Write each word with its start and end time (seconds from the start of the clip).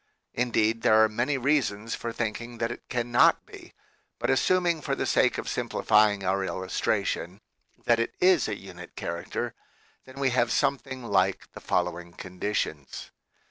Indeed, 0.33 0.81
there 0.81 1.03
are 1.03 1.07
many 1.07 1.37
reasons 1.37 1.93
for 1.93 2.11
think 2.11 2.41
ing 2.41 2.57
that 2.57 2.71
it 2.71 2.89
cannot 2.89 3.45
be. 3.45 3.75
But 4.17 4.31
assuming 4.31 4.81
for 4.81 4.95
the 4.95 5.05
sake 5.05 5.37
of 5.37 5.47
simplifying 5.47 6.23
our 6.25 6.43
illustration 6.43 7.39
that 7.85 7.99
it 7.99 8.15
is 8.19 8.47
a 8.47 8.57
"unit 8.57 8.95
character," 8.95 9.53
then 10.05 10.15
we 10.15 10.31
have 10.31 10.51
something 10.51 11.03
like 11.03 11.51
the 11.51 11.61
following 11.61 12.13
conditions. 12.13 13.11